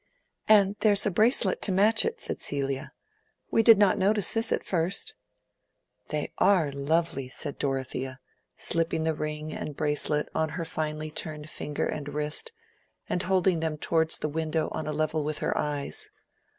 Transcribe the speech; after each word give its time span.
"And 0.47 0.75
there 0.79 0.93
is 0.93 1.05
a 1.05 1.11
bracelet 1.11 1.61
to 1.61 1.71
match 1.71 2.05
it," 2.05 2.19
said 2.19 2.41
Celia. 2.41 2.91
"We 3.51 3.61
did 3.61 3.77
not 3.77 3.99
notice 3.99 4.33
this 4.33 4.51
at 4.51 4.65
first." 4.65 5.13
"They 6.07 6.33
are 6.39 6.71
lovely," 6.71 7.27
said 7.27 7.59
Dorothea, 7.59 8.19
slipping 8.57 9.03
the 9.03 9.13
ring 9.13 9.53
and 9.53 9.75
bracelet 9.75 10.27
on 10.33 10.49
her 10.57 10.65
finely 10.65 11.11
turned 11.11 11.51
finger 11.51 11.85
and 11.85 12.15
wrist, 12.15 12.51
and 13.07 13.21
holding 13.21 13.59
them 13.59 13.77
towards 13.77 14.17
the 14.17 14.27
window 14.27 14.69
on 14.71 14.87
a 14.87 14.91
level 14.91 15.23
with 15.23 15.37
her 15.37 15.55
eyes. 15.55 16.09